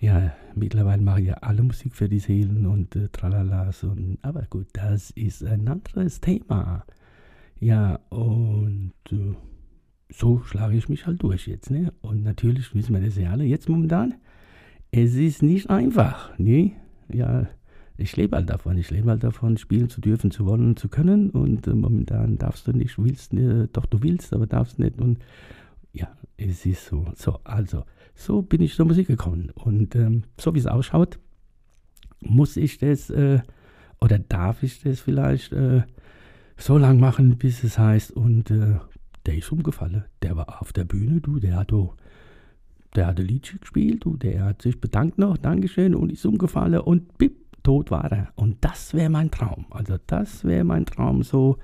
ja, 0.00 0.32
mittlerweile 0.54 1.02
mache 1.02 1.20
ich 1.20 1.26
ja 1.28 1.34
alle 1.34 1.62
Musik 1.62 1.94
für 1.94 2.08
die 2.08 2.18
Seelen 2.18 2.66
und 2.66 2.94
äh, 2.96 3.08
tralalas. 3.08 3.82
Und, 3.84 4.18
aber 4.22 4.42
gut, 4.50 4.66
das 4.74 5.10
ist 5.10 5.44
ein 5.44 5.66
anderes 5.68 6.20
Thema. 6.20 6.84
Ja, 7.58 7.98
und 8.10 8.92
äh, 9.10 9.34
so 10.10 10.40
schlage 10.40 10.76
ich 10.76 10.88
mich 10.88 11.06
halt 11.06 11.22
durch 11.22 11.46
jetzt. 11.48 11.70
Ne? 11.70 11.92
Und 12.02 12.22
natürlich 12.22 12.74
wissen 12.74 12.94
wir 12.94 13.00
das 13.00 13.16
ja 13.16 13.30
alle 13.30 13.44
jetzt 13.44 13.68
momentan. 13.68 14.14
Es 14.90 15.14
ist 15.14 15.42
nicht 15.42 15.70
einfach. 15.70 16.38
Ne? 16.38 16.72
Ja, 17.12 17.46
ich 17.96 18.14
lebe 18.16 18.36
halt 18.36 18.50
davon. 18.50 18.76
Ich 18.76 18.90
lebe 18.90 19.10
halt 19.10 19.24
davon, 19.24 19.56
spielen 19.56 19.88
zu 19.88 20.02
dürfen, 20.02 20.30
zu 20.30 20.44
wollen 20.44 20.66
und 20.66 20.78
zu 20.78 20.88
können. 20.88 21.30
Und 21.30 21.66
äh, 21.66 21.74
momentan 21.74 22.36
darfst 22.36 22.66
du 22.66 22.72
nicht, 22.72 22.98
willst, 22.98 23.32
äh, 23.32 23.68
doch 23.72 23.86
du 23.86 24.02
willst, 24.02 24.34
aber 24.34 24.46
darfst 24.46 24.78
nicht. 24.78 25.00
Und 25.00 25.18
ja, 25.92 26.08
es 26.36 26.66
ist 26.66 26.84
so. 26.84 27.06
So, 27.14 27.40
also, 27.44 27.84
so 28.16 28.42
bin 28.42 28.62
ich 28.62 28.74
zur 28.74 28.86
Musik 28.86 29.06
gekommen. 29.06 29.50
Und 29.54 29.94
ähm, 29.94 30.24
so 30.40 30.54
wie 30.54 30.58
es 30.58 30.66
ausschaut, 30.66 31.18
muss 32.20 32.56
ich 32.56 32.78
das 32.78 33.10
äh, 33.10 33.40
oder 34.00 34.18
darf 34.18 34.62
ich 34.62 34.82
das 34.82 35.00
vielleicht 35.00 35.52
äh, 35.52 35.82
so 36.56 36.78
lang 36.78 36.98
machen, 36.98 37.36
bis 37.36 37.62
es 37.62 37.78
heißt, 37.78 38.12
und 38.12 38.50
äh, 38.50 38.76
der 39.26 39.36
ist 39.36 39.52
umgefallen. 39.52 40.04
Der 40.22 40.36
war 40.36 40.60
auf 40.60 40.72
der 40.72 40.84
Bühne, 40.84 41.20
du, 41.20 41.38
der 41.38 41.56
hat 41.56 41.72
oh, 41.72 41.94
der 42.94 43.08
hat 43.08 43.20
ein 43.20 43.26
Liedchen 43.26 43.60
gespielt, 43.60 44.04
du, 44.04 44.16
der 44.16 44.44
hat 44.44 44.62
sich 44.62 44.80
bedankt 44.80 45.18
noch, 45.18 45.36
Dankeschön, 45.36 45.94
und 45.94 46.10
ist 46.10 46.24
umgefallen 46.24 46.80
und 46.80 47.18
bip, 47.18 47.36
tot 47.62 47.90
war 47.90 48.10
er. 48.10 48.28
Und 48.36 48.58
das 48.62 48.94
wäre 48.94 49.10
mein 49.10 49.30
Traum. 49.30 49.66
Also 49.70 49.96
das 50.06 50.44
wäre 50.44 50.64
mein 50.64 50.86
Traum, 50.86 51.22
so 51.22 51.58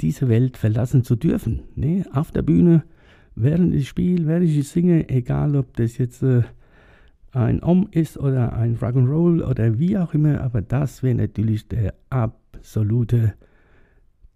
diese 0.00 0.28
Welt 0.28 0.56
verlassen 0.56 1.04
zu 1.04 1.16
dürfen. 1.16 1.64
Ne? 1.74 2.06
Auf 2.12 2.30
der 2.30 2.42
Bühne 2.42 2.84
während 3.34 3.74
ich 3.74 3.88
spiele, 3.88 4.26
während 4.26 4.48
ich 4.48 4.68
singe, 4.68 5.08
egal 5.08 5.56
ob 5.56 5.74
das 5.76 5.98
jetzt 5.98 6.22
äh, 6.22 6.42
ein 7.32 7.62
Om 7.62 7.88
ist 7.90 8.18
oder 8.18 8.52
ein 8.52 8.76
Rock'n'Roll 8.76 9.42
oder 9.42 9.78
wie 9.78 9.96
auch 9.98 10.14
immer, 10.14 10.40
aber 10.40 10.62
das 10.62 11.02
wäre 11.02 11.14
natürlich 11.14 11.68
der 11.68 11.94
absolute 12.10 13.34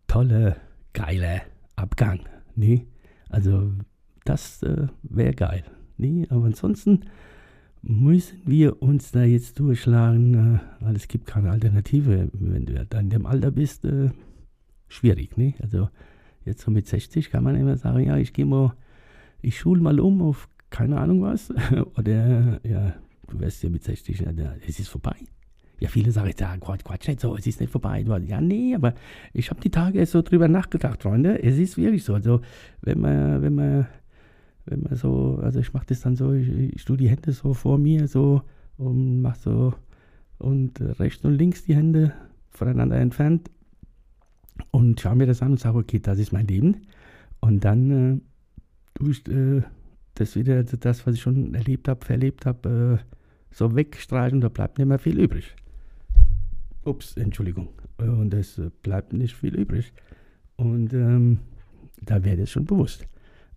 tolle, 0.07 0.57
geile 0.93 1.43
Abgang. 1.77 2.21
Nee, 2.55 2.87
also 3.29 3.73
das 4.25 4.63
äh, 4.63 4.87
wäre 5.03 5.35
geil. 5.35 5.65
Nee, 5.97 6.27
aber 6.31 6.47
ansonsten 6.47 7.01
müssen 7.83 8.41
wir 8.47 8.83
uns 8.83 9.11
da 9.11 9.25
jetzt 9.25 9.59
durchschlagen, 9.59 10.57
äh, 10.57 10.85
weil 10.85 10.97
es 10.97 11.09
gibt 11.09 11.27
keine 11.27 11.51
Alternative. 11.51 12.29
Wenn 12.33 12.67
du 12.67 12.87
in 12.99 13.11
dem 13.11 13.27
Alter 13.27 13.51
bist, 13.51 13.85
äh, 13.85 14.11
schwierig. 14.89 15.37
Nee? 15.37 15.55
Also 15.61 15.89
jetzt 16.45 16.63
so 16.63 16.71
mit 16.71 16.87
60 16.87 17.31
kann 17.31 17.45
man 17.45 17.57
immer 17.57 17.77
sagen, 17.77 18.05
ja, 18.05 18.17
ich 18.17 18.33
gehe 18.33 18.47
mal 18.47 18.75
ich 19.45 19.59
schule 19.59 19.81
mal 19.81 20.01
um 20.01 20.23
auf 20.23 20.49
keine 20.71 20.99
Ahnung 20.99 21.23
was. 21.23 21.53
Oder 21.97 22.61
ja, 22.65 22.95
du 23.29 23.41
wirst 23.41 23.63
ja 23.63 23.71
mit 23.71 23.85
60, 23.85 24.21
ja, 24.21 24.55
es 24.67 24.79
ist 24.79 24.89
vorbei. 24.89 25.17
Ja, 25.81 25.89
viele 25.89 26.11
sagen 26.13 26.29
jetzt, 26.29 26.41
ja, 26.41 26.57
Quatsch, 26.57 26.85
Quatsch, 26.85 27.09
nicht 27.09 27.21
so, 27.21 27.37
es 27.37 27.47
ist 27.47 27.61
nicht 27.61 27.71
vorbei. 27.71 28.05
Ja, 28.27 28.41
nee, 28.41 28.75
aber 28.75 28.95
ich 29.33 29.51
habe 29.51 29.61
die 29.61 29.71
Tage 29.71 30.05
so 30.07 30.23
drüber 30.23 30.49
nachgedacht, 30.49 31.03
Freunde. 31.03 31.43
Es 31.43 31.59
ist 31.59 31.77
wirklich 31.77 32.05
so. 32.05 32.15
Also, 32.15 32.41
wenn 32.81 33.01
man, 33.01 33.43
wenn 33.43 33.55
man, 33.55 33.87
wenn 34.67 34.81
man 34.83 34.97
so, 34.97 35.39
also 35.43 35.61
ich 35.61 35.73
mache 35.73 35.87
das 35.87 36.01
dann 36.01 36.17
so, 36.17 36.33
ich, 36.33 36.49
ich 36.49 36.85
tue 36.85 36.97
die 36.97 37.09
Hände 37.09 37.33
so 37.33 37.55
vor 37.55 37.79
mir 37.79 38.09
so 38.09 38.43
und 38.77 39.21
mache 39.21 39.39
so 39.39 39.75
und 40.39 40.81
rechts 40.81 41.25
und 41.25 41.35
links 41.35 41.65
die 41.65 41.75
Hände 41.75 42.13
voneinander 42.51 42.97
entfernt 42.97 43.51
und 44.71 45.01
schaue 45.01 45.17
mir 45.17 45.27
das 45.27 45.43
an 45.43 45.53
und 45.53 45.61
sage, 45.61 45.79
okay, 45.79 45.99
das 45.99 46.19
ist 46.19 46.33
mein 46.33 46.47
Leben. 46.47 46.87
Und 47.41 47.65
dann 47.65 47.91
äh, 47.91 48.21
durch 48.95 49.23
äh, 49.29 49.63
das 50.15 50.37
wieder 50.37 50.63
das, 50.63 51.07
was 51.07 51.15
ich 51.15 51.23
schon 51.23 51.55
erlebt 51.55 51.89
habe, 51.89 52.05
verlebt 52.05 52.47
habe, 52.47 53.01
äh, 53.01 53.15
so 53.51 53.75
wegstreichen, 53.75 54.41
da 54.41 54.49
bleibt 54.49 54.79
nicht 54.79 54.89
mehr 54.89 54.99
viel 54.99 55.19
übrig. 55.19 55.55
Ups, 56.85 57.17
Entschuldigung. 57.17 57.69
Und 57.99 58.35
es 58.35 58.61
bleibt 58.83 59.13
nicht 59.13 59.35
viel 59.35 59.55
übrig. 59.55 59.93
Und 60.57 60.93
ähm, 60.93 61.39
da 62.03 62.25
wäre 62.25 62.39
das 62.39 62.51
schon 62.51 62.65
bewusst. 62.65 63.07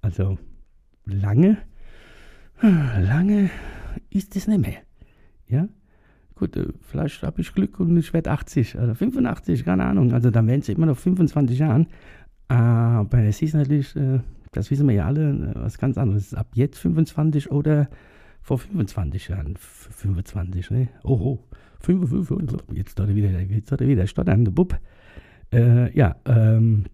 Also 0.01 0.37
lange, 1.05 1.57
lange 2.61 3.49
ist 4.09 4.35
es 4.35 4.47
nicht 4.47 4.61
mehr. 4.61 4.81
Ja? 5.47 5.67
Gut, 6.35 6.55
äh, 6.55 6.67
vielleicht 6.81 7.23
habe 7.23 7.41
ich 7.41 7.53
Glück 7.53 7.79
und 7.79 7.97
ich 7.97 8.13
werde 8.13 8.31
80 8.31 8.77
oder 8.77 8.95
85, 8.95 9.65
keine 9.65 9.85
Ahnung. 9.85 10.13
Also 10.13 10.29
dann 10.29 10.47
wären 10.47 10.59
es 10.59 10.69
immer 10.69 10.85
noch 10.85 10.97
25 10.97 11.59
Jahren. 11.59 11.87
Aber 12.47 13.19
es 13.19 13.41
ist 13.41 13.53
natürlich 13.53 13.95
äh, 13.95 14.19
das 14.57 14.71
wissen 14.71 14.87
wir 14.87 14.95
ja 14.95 15.05
alle, 15.05 15.29
äh, 15.29 15.51
was 15.55 15.77
ganz 15.77 15.97
anderes. 15.97 16.33
Ab 16.33 16.47
jetzt 16.55 16.79
25 16.79 17.51
oder 17.51 17.89
vor 18.41 18.57
25 18.57 19.27
Jahren 19.29 19.55
25, 19.57 20.71
ne? 20.71 20.87
Oho, 21.03 21.43
55, 21.81 22.59
jetzt 22.73 22.99
hat 22.99 23.07
er 23.09 23.15
wieder, 23.15 23.39
jetzt 23.41 23.71
hat 23.71 23.81
er 23.81 23.87
wieder 23.87 24.07
stotternde 24.07 24.51
Bub. 24.51 24.77
Äh, 25.53 25.95
ja, 25.97 26.15
ähm, 26.25 26.85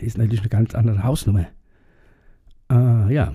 ist 0.00 0.18
natürlich 0.18 0.40
eine 0.40 0.48
ganz 0.48 0.74
andere 0.74 1.02
Hausnummer. 1.02 1.46
Äh, 2.70 3.14
ja, 3.14 3.34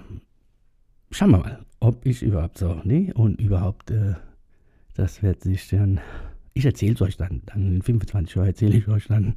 schauen 1.12 1.32
wir 1.32 1.40
mal, 1.40 1.66
ob 1.80 2.06
ich 2.06 2.24
überhaupt 2.24 2.58
so, 2.58 2.82
ne? 2.84 3.12
Und 3.14 3.40
überhaupt, 3.40 3.92
äh, 3.92 4.16
das 4.96 5.22
wird 5.22 5.42
sich 5.42 5.68
dann, 5.68 6.00
ich 6.54 6.66
erzähle 6.66 6.94
es 6.94 7.02
euch 7.02 7.18
dann, 7.18 7.42
dann 7.46 7.76
in 7.76 7.82
25 7.82 8.36
Jahren 8.36 8.48
erzähle 8.48 8.78
ich 8.78 8.88
euch 8.88 9.08
dann, 9.08 9.36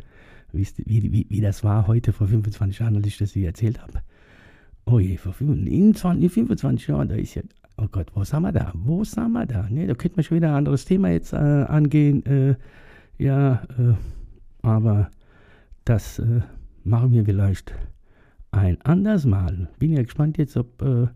wie, 0.57 0.67
wie, 1.13 1.27
wie 1.29 1.41
das 1.41 1.65
war 1.65 1.87
heute 1.87 2.13
vor 2.13 2.29
25 2.29 2.79
Jahren, 2.79 2.97
als 2.97 3.07
ich 3.07 3.19
das 3.19 3.33
hier 3.33 3.47
erzählt 3.49 3.81
habe. 3.81 4.03
Oh 4.85 4.99
je, 4.99 5.17
vor 5.17 5.33
25, 5.33 6.33
25 6.33 6.89
Jahren, 6.89 7.09
da 7.09 7.17
ist 7.17 7.35
ja, 7.35 7.43
oh 7.77 7.89
Gott, 7.91 8.07
wo 8.15 8.25
sind 8.25 8.43
wir 8.43 8.53
da? 8.53 8.73
Wo 8.75 9.03
sind 9.05 9.33
wir 9.33 9.47
da? 9.47 9.69
Ne, 9.69 9.87
da 9.87 9.95
könnte 9.95 10.17
man 10.17 10.25
schon 10.25 10.37
wieder 10.37 10.51
ein 10.51 10.55
anderes 10.55 10.85
Thema 10.85 11.11
jetzt 11.11 11.33
äh, 11.33 11.37
angehen. 11.37 12.25
Äh, 12.25 12.55
ja, 13.19 13.65
äh, 13.79 13.95
aber 14.63 15.11
das 15.85 16.19
äh, 16.19 16.41
machen 16.85 17.13
wir 17.13 17.25
vielleicht 17.25 17.75
ein 18.53 18.81
anderes 18.83 19.27
Mal. 19.27 19.69
Bin 19.79 19.93
ja 19.93 20.03
gespannt 20.03 20.39
jetzt, 20.39 20.57
ob 20.57 20.81
äh, 20.83 21.09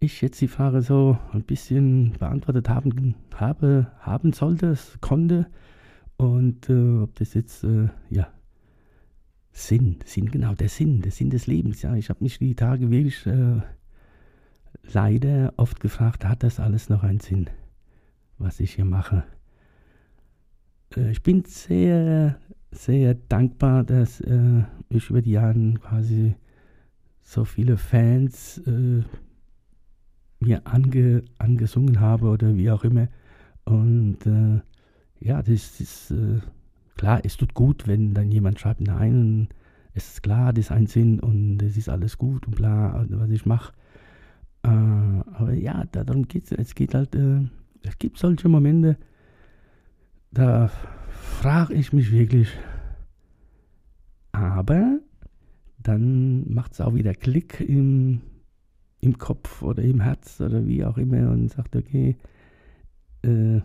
ich 0.00 0.20
jetzt 0.20 0.40
die 0.40 0.48
Frage 0.48 0.82
so 0.82 1.18
ein 1.32 1.42
bisschen 1.42 2.14
beantwortet 2.18 2.68
haben, 2.68 3.14
habe, 3.34 3.86
haben 4.00 4.32
sollte, 4.32 4.76
konnte. 5.00 5.46
Und 6.16 6.68
äh, 6.68 7.02
ob 7.02 7.14
das 7.16 7.34
jetzt, 7.34 7.64
ja, 8.10 8.28
Sinn, 9.52 9.98
Sinn, 10.04 10.30
genau, 10.30 10.54
der 10.54 10.68
Sinn, 10.68 11.02
der 11.02 11.12
Sinn 11.12 11.30
des 11.30 11.46
Lebens. 11.46 11.82
Ja, 11.82 11.94
ich 11.94 12.08
habe 12.08 12.22
mich 12.22 12.38
die 12.38 12.54
Tage 12.54 12.90
wirklich 12.90 13.26
äh, 13.26 13.60
leider 14.92 15.52
oft 15.56 15.80
gefragt, 15.80 16.24
hat 16.24 16.42
das 16.42 16.60
alles 16.60 16.88
noch 16.88 17.02
einen 17.02 17.20
Sinn, 17.20 17.48
was 18.38 18.60
ich 18.60 18.74
hier 18.74 18.84
mache? 18.84 19.24
Äh, 20.96 21.10
ich 21.10 21.22
bin 21.22 21.44
sehr, 21.44 22.38
sehr 22.70 23.14
dankbar, 23.14 23.84
dass 23.84 24.20
äh, 24.20 24.62
ich 24.88 25.10
über 25.10 25.22
die 25.22 25.32
Jahre 25.32 25.74
quasi 25.74 26.34
so 27.20 27.44
viele 27.44 27.76
Fans 27.76 28.58
äh, 28.66 29.02
mir 30.40 30.66
ange, 30.66 31.22
angesungen 31.38 32.00
habe 32.00 32.28
oder 32.28 32.56
wie 32.56 32.70
auch 32.70 32.84
immer. 32.84 33.08
Und 33.64 34.26
äh, 34.26 34.60
ja, 35.20 35.42
das 35.42 35.80
ist 35.80 36.10
äh, 36.10 36.40
Klar, 37.00 37.22
es 37.24 37.38
tut 37.38 37.54
gut, 37.54 37.86
wenn 37.86 38.12
dann 38.12 38.30
jemand 38.30 38.60
schreibt, 38.60 38.82
nein, 38.82 39.48
es 39.94 40.06
ist 40.12 40.22
klar, 40.22 40.52
das 40.52 40.66
ist 40.66 40.70
ein 40.70 40.86
Sinn 40.86 41.18
und 41.18 41.62
es 41.62 41.78
ist 41.78 41.88
alles 41.88 42.18
gut 42.18 42.46
und 42.46 42.56
bla, 42.56 43.06
was 43.08 43.30
ich 43.30 43.46
mache. 43.46 43.72
Äh, 44.62 44.68
aber 44.68 45.54
ja, 45.54 45.86
darum 45.86 46.28
geht 46.28 46.44
es. 46.44 46.52
Es 46.52 46.74
geht 46.74 46.92
halt, 46.92 47.14
äh, 47.14 47.40
es 47.80 47.98
gibt 47.98 48.18
solche 48.18 48.50
Momente, 48.50 48.98
da 50.30 50.70
frage 51.08 51.72
ich 51.72 51.94
mich 51.94 52.12
wirklich, 52.12 52.50
aber 54.32 55.00
dann 55.78 56.52
macht 56.52 56.74
es 56.74 56.82
auch 56.82 56.92
wieder 56.92 57.14
Klick 57.14 57.60
im, 57.60 58.20
im 59.00 59.16
Kopf 59.16 59.62
oder 59.62 59.82
im 59.82 60.02
Herz 60.02 60.38
oder 60.38 60.66
wie 60.66 60.84
auch 60.84 60.98
immer 60.98 61.30
und 61.30 61.48
sagt, 61.48 61.76
okay, 61.76 62.18
äh, 63.22 63.62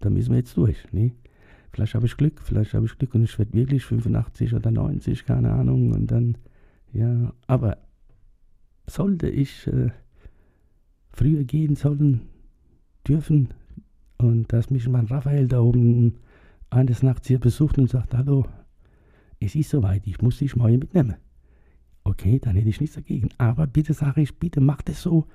da 0.00 0.10
müssen 0.10 0.32
wir 0.32 0.40
jetzt 0.40 0.58
durch. 0.58 0.92
Ne? 0.92 1.12
Vielleicht 1.74 1.96
habe 1.96 2.06
ich 2.06 2.16
Glück, 2.16 2.40
vielleicht 2.40 2.72
habe 2.72 2.86
ich 2.86 2.96
Glück 2.96 3.16
und 3.16 3.24
ich 3.24 3.36
werde 3.36 3.52
wirklich 3.52 3.84
85 3.84 4.54
oder 4.54 4.70
90, 4.70 5.24
keine 5.24 5.52
Ahnung. 5.52 5.90
Und 5.90 6.08
dann, 6.08 6.38
Ja, 6.92 7.32
aber 7.48 7.78
sollte 8.86 9.28
ich 9.28 9.66
äh, 9.66 9.90
früher 11.10 11.42
gehen 11.42 11.74
sollen, 11.74 12.20
dürfen 13.08 13.48
und 14.18 14.52
dass 14.52 14.70
mich 14.70 14.88
mein 14.88 15.06
Raphael 15.06 15.48
da 15.48 15.58
oben 15.58 16.14
eines 16.70 17.02
Nachts 17.02 17.26
hier 17.26 17.40
besucht 17.40 17.76
und 17.78 17.90
sagt, 17.90 18.14
hallo, 18.14 18.46
es 19.40 19.56
ist 19.56 19.70
soweit, 19.70 20.06
ich 20.06 20.22
muss 20.22 20.38
dich 20.38 20.54
morgen 20.54 20.78
mitnehmen. 20.78 21.16
Okay, 22.04 22.38
dann 22.38 22.54
hätte 22.54 22.68
ich 22.68 22.80
nichts 22.80 22.94
dagegen. 22.94 23.30
Aber 23.38 23.66
bitte 23.66 23.94
sage 23.94 24.20
ich, 24.20 24.38
bitte 24.38 24.60
mach 24.60 24.82
das 24.82 25.02
so, 25.02 25.26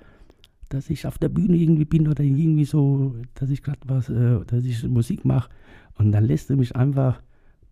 dass 0.70 0.88
ich 0.88 1.06
auf 1.06 1.18
der 1.18 1.28
Bühne 1.28 1.56
irgendwie 1.56 1.84
bin 1.84 2.08
oder 2.08 2.22
irgendwie 2.24 2.64
so, 2.64 3.14
dass 3.34 3.50
ich 3.50 3.62
gerade 3.62 3.80
was, 3.86 4.08
äh, 4.08 4.40
dass 4.46 4.64
ich 4.64 4.82
Musik 4.88 5.24
mache 5.24 5.50
und 5.98 6.12
dann 6.12 6.24
lässt 6.24 6.48
du 6.48 6.56
mich 6.56 6.74
einfach 6.74 7.20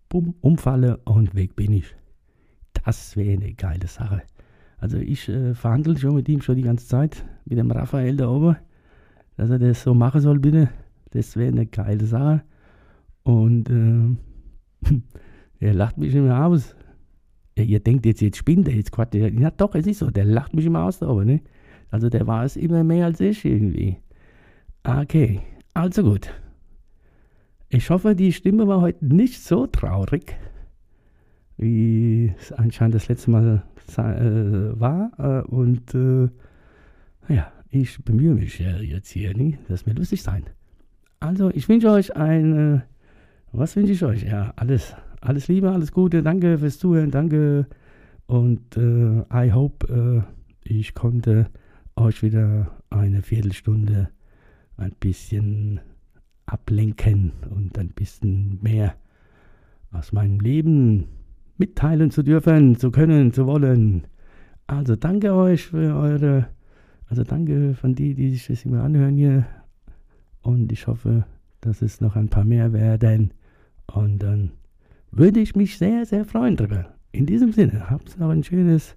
bumm, 0.09 0.35
umfalle 0.41 0.99
und 1.05 1.35
weg 1.35 1.57
bin 1.57 1.73
ich. 1.73 1.95
Das 2.85 3.17
wäre 3.17 3.41
eine 3.41 3.55
geile 3.55 3.87
Sache. 3.87 4.23
Also 4.79 4.99
ich 4.99 5.29
äh, 5.29 5.55
verhandle 5.55 5.97
schon 5.97 6.17
mit 6.17 6.29
ihm 6.29 6.43
schon 6.43 6.57
die 6.57 6.63
ganze 6.63 6.87
Zeit, 6.87 7.25
mit 7.45 7.59
dem 7.59 7.71
Raphael 7.71 8.17
da 8.17 8.29
oben, 8.29 8.57
dass 9.37 9.51
er 9.51 9.59
das 9.59 9.83
so 9.83 9.95
machen 9.95 10.21
soll, 10.21 10.41
bitte. 10.41 10.69
Das 11.11 11.37
wäre 11.37 11.49
eine 11.49 11.67
geile 11.67 12.05
Sache. 12.05 12.43
Und 13.23 13.71
äh, 13.71 14.93
er 15.61 15.75
lacht 15.75 15.99
mich 15.99 16.15
immer 16.15 16.47
aus. 16.47 16.75
Ja, 17.57 17.65
ihr 17.65 17.81
denkt 17.81 18.07
jetzt, 18.07 18.21
jetzt 18.21 18.39
spinnt 18.39 18.69
er, 18.69 18.75
jetzt 18.75 18.91
quatscht 18.91 19.15
er. 19.15 19.33
Ja 19.33 19.51
doch, 19.53 19.75
es 19.77 19.87
ist 19.87 19.99
so, 19.99 20.11
der 20.11 20.25
lacht 20.25 20.55
mich 20.55 20.67
immer 20.67 20.85
aus 20.85 20.99
da 20.99 21.09
oben, 21.09 21.27
ne? 21.27 21.41
Also 21.91 22.09
der 22.09 22.27
war 22.27 22.45
es 22.45 22.57
immer 22.57 22.85
mehr 22.85 23.07
als 23.07 23.21
ich 23.21 23.45
irgendwie. 23.45 23.97
Okay, 24.85 25.41
also 25.75 26.03
gut. 26.03 26.31
Ich 27.71 27.91
hoffe, 27.91 28.15
die 28.15 28.33
Stimme 28.33 28.67
war 28.67 28.81
heute 28.81 29.05
nicht 29.05 29.43
so 29.43 29.67
traurig, 29.67 30.37
wie 31.59 32.33
es 32.39 32.53
anscheinend 32.53 32.95
das 32.95 33.09
letzte 33.09 33.31
Mal 33.31 33.63
äh, 33.97 34.81
war. 34.81 35.11
Äh, 35.19 35.47
und 35.49 35.95
äh, 35.95 36.29
ja, 37.29 37.53
ich 37.71 38.03
bemühe 38.05 38.35
mich 38.35 38.59
jetzt 38.59 39.11
hier, 39.11 39.37
nie. 39.37 39.59
das 39.69 39.85
mir 39.85 39.93
lustig 39.95 40.23
sein. 40.23 40.45
Also, 41.21 41.51
ich 41.51 41.69
wünsche 41.69 41.91
euch 41.91 42.17
ein, 42.17 42.83
was 43.53 43.77
wünsche 43.77 43.93
ich 43.93 44.05
euch? 44.05 44.23
Ja, 44.23 44.53
alles, 44.57 44.95
alles 45.21 45.49
Liebe, 45.49 45.71
alles 45.71 45.93
Gute, 45.93 46.23
danke 46.23 46.59
fürs 46.59 46.79
Zuhören, 46.79 47.11
danke. 47.11 47.67
Und 48.27 48.77
äh, 48.77 49.23
I 49.33 49.53
hope, 49.53 49.87
äh, 49.93 50.23
ich 50.63 50.95
konnte 50.95 51.51
euch 51.99 52.23
wieder 52.23 52.71
eine 52.91 53.23
Viertelstunde 53.23 54.09
ein 54.77 54.93
bisschen 55.01 55.81
ablenken 56.47 57.33
und 57.51 57.79
ein 57.79 57.89
bisschen 57.89 58.59
mehr 58.63 58.95
aus 59.91 60.13
meinem 60.13 60.41
Leben 60.41 61.07
mitteilen 61.57 62.11
zu 62.11 62.23
dürfen, 62.23 62.77
zu 62.77 62.91
können, 62.91 63.33
zu 63.33 63.47
wollen. 63.47 64.07
Also 64.67 64.97
danke 64.97 65.35
euch 65.35 65.67
für 65.67 65.97
eure, 65.97 66.49
also 67.09 67.25
danke 67.25 67.75
von 67.75 67.95
die, 67.95 68.15
die 68.15 68.31
sich 68.31 68.47
das 68.47 68.65
immer 68.65 68.83
anhören 68.83 69.17
hier. 69.17 69.47
Und 70.43 70.71
ich 70.73 70.87
hoffe, 70.87 71.25
dass 71.61 71.83
es 71.83 72.01
noch 72.01 72.17
ein 72.17 72.29
paar 72.29 72.45
mehr 72.45 72.73
werden. 72.73 73.33
Und 73.87 74.23
dann 74.23 74.53
würde 75.11 75.41
ich 75.41 75.57
mich 75.57 75.79
sehr, 75.79 76.07
sehr 76.07 76.25
freuen 76.25 76.57
drüber. 76.57 76.95
In 77.11 77.27
diesem 77.27 77.53
Sinne, 77.53 77.91
habt 77.91 78.19
noch 78.19 78.31
ein 78.31 78.45
schönes, 78.45 78.97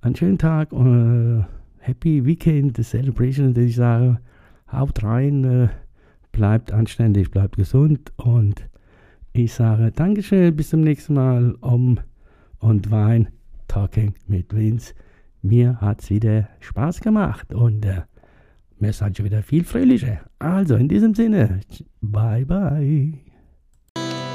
einen 0.00 0.16
schönen 0.16 0.38
Tag 0.38 0.72
und 0.72 1.40
äh, 1.40 1.44
Happy 1.82 2.24
Weekend, 2.24 2.76
the 2.76 2.84
Celebration, 2.84 3.54
dass 3.54 3.64
ich 3.64 3.74
sage, 3.74 4.20
haut 4.70 5.02
rein, 5.02 5.42
äh, 5.44 5.68
bleibt 6.30 6.72
anständig, 6.72 7.32
bleibt 7.32 7.56
gesund 7.56 8.12
und 8.16 8.68
ich 9.32 9.52
sage 9.52 9.90
Dankeschön, 9.90 10.54
bis 10.54 10.70
zum 10.70 10.82
nächsten 10.82 11.14
Mal 11.14 11.56
um 11.60 11.98
und 12.60 12.92
Wein 12.92 13.28
Talking 13.66 14.14
mit 14.28 14.54
Vince. 14.54 14.94
Mir 15.42 15.80
hat 15.80 16.02
es 16.02 16.10
wieder 16.10 16.48
Spaß 16.60 17.00
gemacht 17.00 17.52
und 17.52 17.84
äh, 17.84 18.02
wir 18.78 18.92
sind 18.92 19.16
schon 19.16 19.26
wieder 19.26 19.42
viel 19.42 19.64
fröhlicher. 19.64 20.20
Also 20.38 20.76
in 20.76 20.86
diesem 20.86 21.14
Sinne, 21.14 21.62
bye 22.00 22.44
bye. 22.44 23.12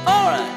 Alright. 0.05 0.56